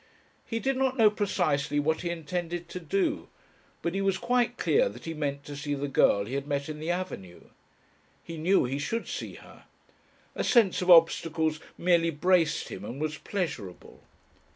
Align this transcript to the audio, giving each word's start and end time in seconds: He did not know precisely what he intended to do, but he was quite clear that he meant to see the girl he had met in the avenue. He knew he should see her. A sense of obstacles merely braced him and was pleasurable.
He 0.47 0.57
did 0.59 0.77
not 0.77 0.97
know 0.97 1.11
precisely 1.11 1.79
what 1.79 2.01
he 2.01 2.09
intended 2.09 2.67
to 2.69 2.79
do, 2.79 3.27
but 3.83 3.93
he 3.93 4.01
was 4.01 4.17
quite 4.17 4.57
clear 4.57 4.89
that 4.89 5.05
he 5.05 5.13
meant 5.13 5.43
to 5.43 5.55
see 5.55 5.75
the 5.75 5.87
girl 5.87 6.25
he 6.25 6.33
had 6.33 6.47
met 6.47 6.67
in 6.69 6.79
the 6.79 6.89
avenue. 6.89 7.41
He 8.23 8.37
knew 8.39 8.65
he 8.65 8.79
should 8.79 9.07
see 9.07 9.35
her. 9.35 9.65
A 10.33 10.43
sense 10.43 10.81
of 10.81 10.89
obstacles 10.89 11.59
merely 11.77 12.09
braced 12.09 12.69
him 12.69 12.83
and 12.83 12.99
was 12.99 13.19
pleasurable. 13.19 14.01